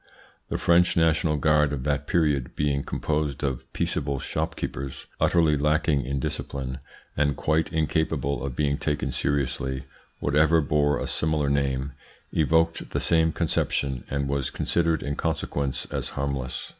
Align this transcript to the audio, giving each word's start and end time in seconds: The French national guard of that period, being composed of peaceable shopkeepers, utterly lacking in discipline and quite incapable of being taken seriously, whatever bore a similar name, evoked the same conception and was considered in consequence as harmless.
The 0.49 0.57
French 0.57 0.97
national 0.97 1.37
guard 1.37 1.71
of 1.71 1.83
that 1.83 2.07
period, 2.07 2.55
being 2.55 2.81
composed 2.83 3.43
of 3.43 3.71
peaceable 3.71 4.17
shopkeepers, 4.17 5.05
utterly 5.19 5.55
lacking 5.55 6.05
in 6.07 6.19
discipline 6.19 6.79
and 7.15 7.37
quite 7.37 7.71
incapable 7.71 8.43
of 8.43 8.55
being 8.55 8.79
taken 8.79 9.11
seriously, 9.11 9.83
whatever 10.19 10.59
bore 10.59 10.97
a 10.97 11.05
similar 11.05 11.49
name, 11.51 11.91
evoked 12.31 12.89
the 12.89 12.99
same 12.99 13.31
conception 13.31 14.03
and 14.09 14.27
was 14.27 14.49
considered 14.49 15.03
in 15.03 15.15
consequence 15.17 15.85
as 15.91 16.09
harmless. 16.09 16.69